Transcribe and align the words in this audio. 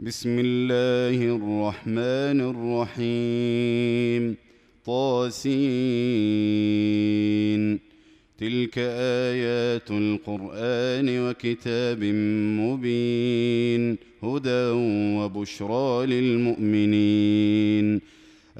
بسم 0.00 0.38
الله 0.38 1.36
الرحمن 1.36 2.40
الرحيم. 2.40 4.36
طاسين. 4.86 5.58
تلك 8.38 8.78
آيات 8.78 9.90
القرآن 9.90 11.28
وكتاب 11.28 12.04
مبين. 12.60 13.96
هدى 14.22 14.70
وبشرى 15.18 16.06
للمؤمنين. 16.06 18.00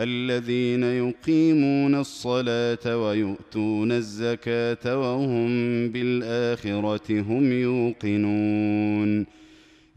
الذين 0.01 0.83
يقيمون 0.83 1.95
الصلاة 1.95 2.97
ويؤتون 2.97 3.93
الزكاة 3.93 5.01
وهم 5.01 5.49
بالآخرة 5.89 7.21
هم 7.21 7.53
يوقنون. 7.53 9.38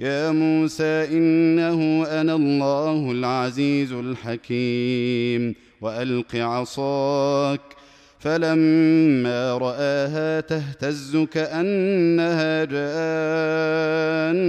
يا 0.00 0.30
موسى 0.30 1.08
إنه 1.12 2.04
أنا 2.04 2.34
الله 2.34 3.12
العزيز 3.12 3.92
الحكيم. 3.92 5.54
وألق 5.80 6.36
عصاك. 6.36 7.60
فلما 8.18 9.58
رآها 9.58 10.40
تهتز 10.40 11.16
كأنها 11.16 12.64
جان. 12.64 14.40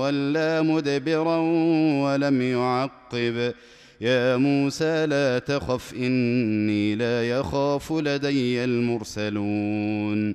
ولا 0.00 0.62
مدبرا 0.62 1.36
ولم 2.02 2.42
يعقب. 2.42 3.52
يا 4.00 4.36
موسى 4.36 5.06
لا 5.06 5.38
تخف 5.38 5.94
إني 5.94 6.94
لا 6.94 7.28
يخاف 7.28 7.92
لدي 7.92 8.64
المرسلون. 8.64 10.34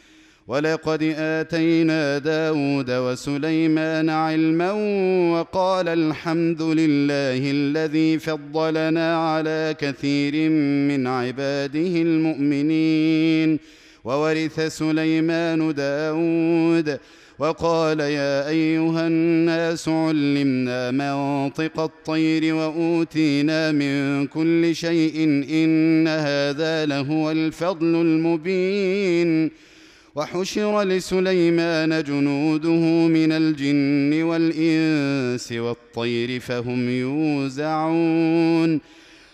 ولقد 0.51 1.03
آتينا 1.17 2.17
داود 2.17 2.91
وسليمان 2.91 4.09
علما 4.09 4.71
وقال 5.33 5.87
الحمد 5.87 6.61
لله 6.61 7.51
الذي 7.51 8.19
فضلنا 8.19 9.31
على 9.31 9.75
كثير 9.79 10.49
من 10.89 11.07
عباده 11.07 11.93
المؤمنين. 12.07 13.59
وورث 14.03 14.59
سليمان 14.59 15.73
داود 15.73 16.99
وقال 17.39 17.99
يا 17.99 18.47
أيها 18.47 19.07
الناس 19.07 19.89
علمنا 19.89 20.91
منطق 20.91 21.79
الطير 21.79 22.55
وأوتينا 22.55 23.71
من 23.71 24.27
كل 24.27 24.75
شيء 24.75 25.23
إن 25.49 26.07
هذا 26.07 26.85
لهو 26.85 27.31
الفضل 27.31 27.95
المبين. 27.95 29.70
وحشر 30.15 30.83
لسليمان 30.83 32.03
جنوده 32.03 33.07
من 33.07 33.31
الجن 33.31 34.23
والإنس 34.23 35.51
والطير 35.51 36.39
فهم 36.39 36.89
يوزعون. 36.89 38.81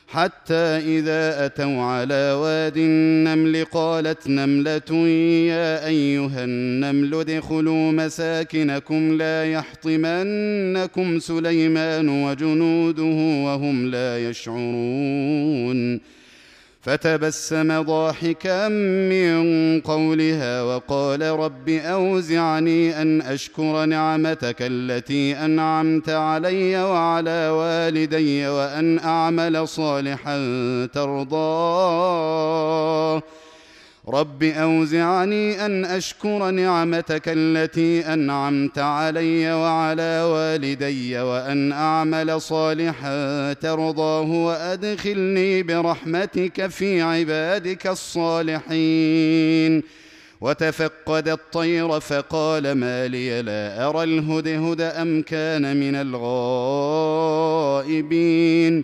حتى 0.07 0.55
إذا 0.55 1.45
أتوا 1.45 1.81
على 1.81 2.31
واد 2.31 2.77
النمل 2.77 3.65
قالت 3.65 4.27
نملة 4.27 5.07
يا 5.47 5.88
أيها 5.88 6.43
النمل 6.43 7.15
ادخلوا 7.15 7.91
مساكنكم 7.91 9.17
لا 9.17 9.51
يحطمنكم 9.51 11.19
سليمان 11.19 12.09
وجنوده 12.09 13.44
وهم 13.45 13.91
لا 13.91 14.29
يشعرون. 14.29 16.16
فتبسم 16.88 17.81
ضاحكا 17.81 18.68
من 18.68 19.81
قولها 19.81 20.62
وقال 20.62 21.22
رب 21.22 21.70
أوزعني 21.70 23.02
أن 23.02 23.22
أشكر 23.22 23.86
نعمتك 23.86 24.56
التي 24.62 25.36
أنعمت 25.36 26.09
علي 26.09 26.84
وعلى 26.84 27.50
والدي 27.50 28.48
وأن 28.48 29.00
أعمل 29.00 29.68
صالحا 29.68 30.38
ترضاه 30.94 32.38
رب 34.09 34.44
أوزعني 34.44 35.66
أن 35.66 35.85
أشكر 35.85 36.51
نعمتك 36.51 37.22
التي 37.28 38.13
أنعمت 38.13 38.79
علي 38.79 39.53
وعلى 39.53 40.22
والدي 40.31 41.19
وأن 41.19 41.72
أعمل 41.72 42.41
صالحا 42.41 43.53
ترضاه 43.53 44.22
وأدخلني 44.22 45.63
برحمتك 45.63 46.68
في 46.68 47.01
عبادك 47.01 47.88
الصالحين. 47.88 49.84
وتفقد 50.41 51.28
الطير 51.28 52.00
فقال 52.00 52.72
ما 52.72 53.07
لي 53.07 53.41
لا 53.41 53.89
أرى 53.89 54.04
الهدهد 54.04 54.81
أم 54.81 55.21
كان 55.21 55.77
من 55.77 55.95
الغائبين. 57.86 58.83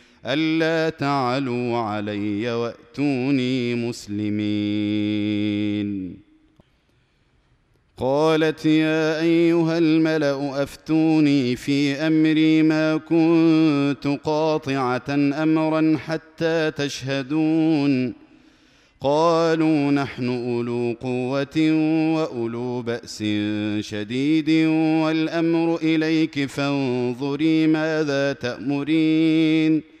ألا 0.25 0.89
تعلوا 0.89 1.77
علي 1.77 2.51
وأتوني 2.51 3.75
مسلمين. 3.75 5.11
قالت 7.97 8.65
يا 8.65 9.21
أيها 9.21 9.77
الملأ 9.77 10.63
أفتوني 10.63 11.55
في 11.55 11.93
أمري 11.93 12.63
ما 12.63 12.97
كنت 12.97 14.19
قاطعة 14.23 15.09
أمرا 15.09 15.97
حتى 15.97 16.71
تشهدون. 16.71 18.13
قالوا 19.01 19.91
نحن 19.91 20.29
أولو 20.29 20.95
قوة 21.01 21.71
وأولو 22.15 22.81
بأس 22.81 23.23
شديد 23.79 24.49
والأمر 25.03 25.75
إليك 25.75 26.45
فانظري 26.45 27.67
ماذا 27.67 28.33
تأمرين. 28.33 30.00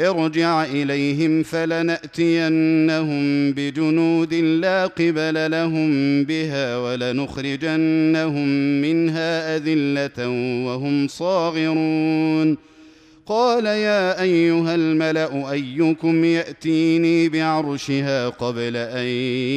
ارجع 0.00 0.64
إليهم 0.64 1.42
فلنأتينهم 1.42 3.22
بجنود 3.52 4.34
لا 4.34 4.86
قبل 4.86 5.50
لهم 5.50 6.24
بها 6.24 6.78
ولنخرجنهم 6.78 8.48
منها 8.82 9.56
أذلة 9.56 10.28
وهم 10.66 11.08
صاغرون. 11.08 12.56
قال 13.26 13.66
يا 13.66 14.22
أيها 14.22 14.74
الملأ 14.74 15.52
أيكم 15.52 16.24
يأتيني 16.24 17.28
بعرشها 17.28 18.28
قبل 18.28 18.76
أن 18.76 19.06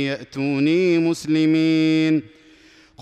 يأتوني 0.07 0.97
مسلمين. 0.97 2.42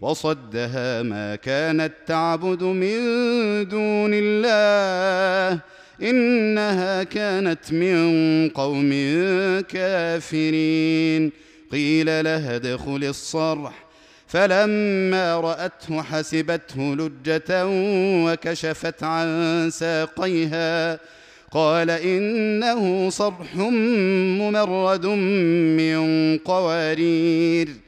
وصدها 0.00 1.02
ما 1.02 1.36
كانت 1.36 1.92
تعبد 2.06 2.62
من 2.62 2.98
دون 3.68 4.10
الله 4.14 5.60
إنها 6.02 7.02
كانت 7.02 7.72
من 7.72 8.48
قوم 8.48 8.90
كافرين. 9.60 11.32
قيل 11.72 12.24
لها 12.24 12.56
ادخل 12.56 13.04
الصرح. 13.04 13.84
فلما 14.26 15.40
رأته 15.40 16.02
حسبته 16.02 16.94
لجة 16.94 17.66
وكشفت 18.24 19.02
عن 19.02 19.68
ساقيها. 19.72 20.98
قال 21.50 21.90
إنه 21.90 23.10
صرح 23.10 23.56
ممرد 23.56 25.06
من 25.06 26.38
قوارير. 26.38 27.87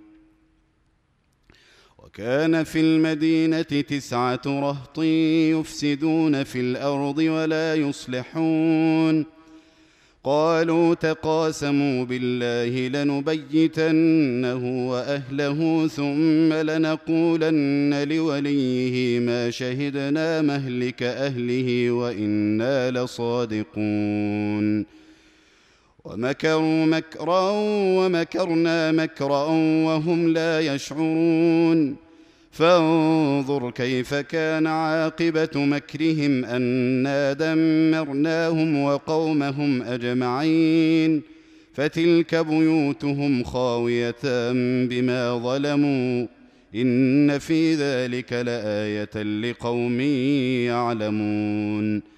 وكان 2.11 2.63
في 2.63 2.79
المدينة 2.79 3.61
تسعة 3.61 4.41
رهط 4.45 4.99
يفسدون 4.99 6.43
في 6.43 6.59
الأرض 6.59 7.17
ولا 7.17 7.75
يصلحون. 7.75 9.25
قالوا 10.23 10.95
تقاسموا 10.95 12.05
بالله 12.05 13.03
لنبيتنه 13.03 14.89
وأهله 14.89 15.87
ثم 15.87 16.53
لنقولن 16.53 18.03
لوليه 18.09 19.19
ما 19.19 19.49
شهدنا 19.49 20.41
مهلك 20.41 21.03
أهله 21.03 21.91
وإنا 21.91 22.91
لصادقون. 22.91 24.85
ومكروا 26.05 26.85
مكرا 26.85 27.51
ومكرنا 27.97 28.91
مكرا 28.91 29.45
وهم 29.85 30.27
لا 30.27 30.59
يشعرون. 30.59 31.95
فانظر 32.51 33.71
كيف 33.71 34.13
كان 34.13 34.67
عاقبة 34.67 35.49
مكرهم 35.55 36.45
انا 36.45 37.33
دمرناهم 37.33 38.83
وقومهم 38.83 39.81
أجمعين. 39.81 41.21
فتلك 41.73 42.35
بيوتهم 42.35 43.43
خاوية 43.43 44.15
بما 44.85 45.37
ظلموا. 45.37 46.27
إن 46.75 47.39
في 47.39 47.75
ذلك 47.75 48.33
لآية 48.33 49.23
لقوم 49.23 50.01
يعلمون. 50.69 52.10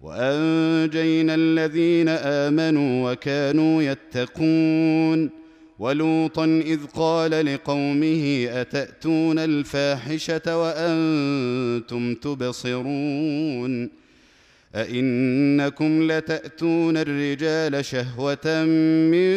وأنجينا 0.00 1.34
الذين 1.34 2.08
آمنوا 2.08 3.12
وكانوا 3.12 3.82
يتقون 3.82 5.30
ولوطا 5.78 6.44
إذ 6.44 6.78
قال 6.94 7.46
لقومه 7.46 8.46
أتأتون 8.50 9.38
الفاحشة 9.38 10.58
وأنتم 10.58 12.14
تبصرون 12.14 13.90
أئنكم 14.74 16.12
لتأتون 16.12 16.96
الرجال 16.96 17.84
شهوة 17.84 18.64
من 19.12 19.30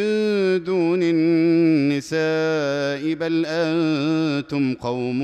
دون 0.64 1.00
النساء 1.02 3.14
بل 3.14 3.44
أنتم 3.46 4.74
قوم 4.74 5.20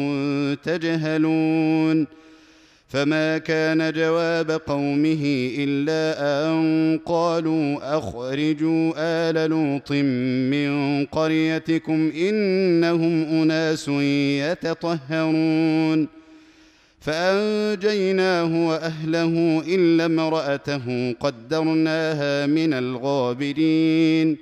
تجهلون 0.54 2.06
فما 2.90 3.38
كان 3.38 3.92
جواب 3.92 4.50
قومه 4.50 5.50
إلا 5.58 6.20
أن 6.20 7.00
قالوا 7.06 7.98
أخرجوا 7.98 8.92
آل 8.96 9.50
لوط 9.50 9.92
من 10.50 11.06
قريتكم 11.06 12.12
إنهم 12.16 13.42
أناس 13.42 13.88
يتطهرون. 13.88 16.08
فأنجيناه 17.00 18.68
وأهله 18.68 19.62
إلا 19.66 20.04
امرأته 20.04 21.14
قدرناها 21.20 22.46
من 22.46 22.74
الغابرين. 22.74 24.36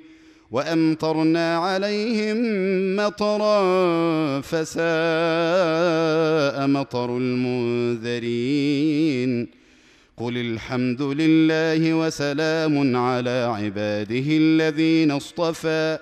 وأمطرنا 0.51 1.57
عليهم 1.57 2.37
مطرا 2.95 3.61
فساء 4.41 4.79
مطر 6.67 7.17
المنذرين. 7.17 8.39
قل 10.17 10.37
الحمد 10.37 11.01
لله 11.01 11.93
وسلام 11.93 12.95
على 12.95 13.55
عباده 13.55 14.25
الذين 14.27 15.11
اصطفى. 15.11 15.97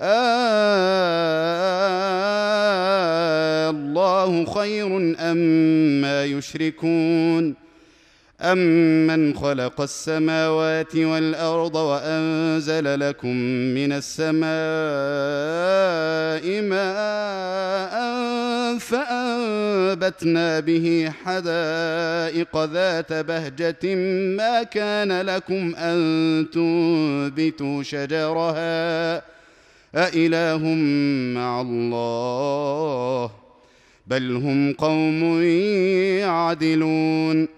آه 0.00 1.28
الله 3.70 4.44
خير 4.44 5.14
أما 5.18 6.00
ما 6.02 6.24
يشركون. 6.24 7.67
أمن 8.40 9.34
خلق 9.34 9.80
السماوات 9.80 10.96
والأرض 10.96 11.74
وأنزل 11.74 13.00
لكم 13.00 13.36
من 13.74 13.92
السماء 13.92 14.48
ماء 16.62 17.98
فأنبتنا 18.78 20.60
به 20.60 21.12
حدائق 21.24 22.64
ذات 22.64 23.12
بهجة 23.12 23.94
ما 24.36 24.62
كان 24.62 25.20
لكم 25.20 25.74
أن 25.76 26.46
تنبتوا 26.52 27.82
شجرها 27.82 29.22
أإله 29.94 30.64
مع 31.34 31.60
الله 31.60 33.30
بل 34.06 34.36
هم 34.36 34.72
قوم 34.72 35.42
يعدلون 36.22 37.57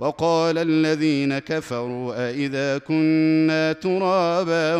وقال 0.00 0.58
الذين 0.58 1.38
كفروا 1.38 2.28
أإذا 2.28 2.78
كنا 2.78 3.72
ترابا 3.72 4.74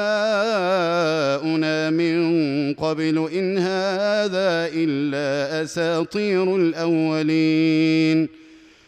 من 1.89 2.74
قبل 2.74 3.30
إن 3.34 3.58
هذا 3.58 4.70
إلا 4.74 5.63
أساطير 5.63 6.56
الأولين 6.56 8.47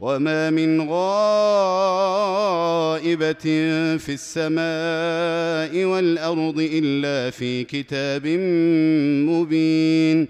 وما 0.00 0.50
من 0.50 0.80
غائبه 0.80 1.34
في 3.96 4.08
السماء 4.08 5.84
والارض 5.84 6.68
الا 6.72 7.30
في 7.30 7.64
كتاب 7.64 8.26
مبين 9.28 10.28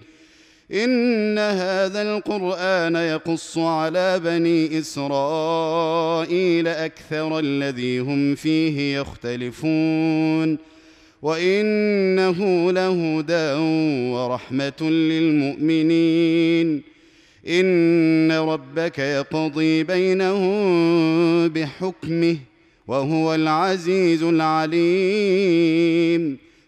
ان 0.73 1.39
هذا 1.39 2.03
القران 2.03 2.97
يقص 2.97 3.59
على 3.59 4.21
بني 4.25 4.79
اسرائيل 4.79 6.69
أكثر 6.69 7.39
الذي 7.39 7.99
هم 7.99 8.35
فيه 8.35 8.99
يختلفون 9.01 10.59
وانه 11.23 12.73
لهدى 12.73 13.53
ورحمه 14.13 14.81
للمؤمنين 14.91 16.15
إن 17.49 18.33
ربك 18.33 18.99
يقضي 18.99 19.83
بينهم 19.83 21.49
بحكمه 21.49 22.37
وهو 22.87 23.35
العزيز 23.35 24.23
العليم. 24.23 24.85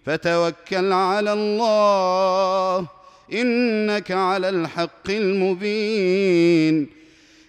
فتوكل 0.06 0.92
على 0.92 1.32
الله 1.32 2.86
إنك 3.32 4.10
على 4.10 4.48
الحق 4.48 5.10
المبين. 5.10 6.88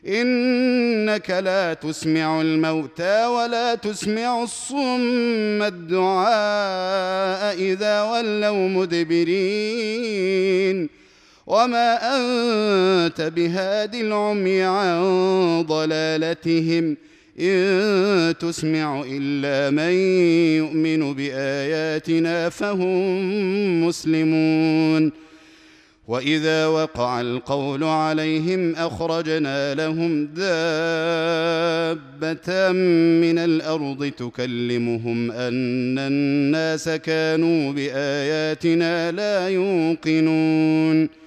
إنك 0.08 1.30
لا 1.30 1.74
تسمع 1.74 2.42
الموتى 2.42 3.26
ولا 3.26 3.76
تسمع 3.76 4.44
الصم 4.44 5.64
الدعاء 5.64 7.56
إذا 7.60 8.02
ولوا 8.04 8.68
مدبرين. 8.70 10.28
وما 11.48 11.98
انت 12.18 13.22
بهاد 13.22 13.96
العمي 13.96 14.62
عن 14.62 15.02
ضلالتهم 15.68 16.98
ان 17.40 18.34
تسمع 18.40 19.04
الا 19.10 19.70
من 19.70 19.92
يؤمن 20.58 21.14
باياتنا 21.14 22.50
فهم 22.50 23.86
مسلمون 23.88 25.12
واذا 26.08 26.68
وقع 26.68 27.22
القول 27.22 27.84
عليهم 27.84 28.76
اخرجنا 28.76 29.74
لهم 29.74 30.26
دابه 30.26 30.52
من 33.22 33.38
الأرض 33.38 34.12
تكلمهم 34.18 35.32
ان 35.32 36.00
الناس 36.00 36.90
كانوا 36.90 37.72
باياتنا 37.72 39.12
لا 39.12 39.48
يوقنون 39.50 41.27